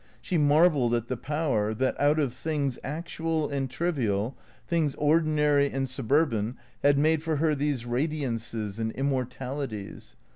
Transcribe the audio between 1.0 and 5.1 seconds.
the power that, out of things actual and trivial, things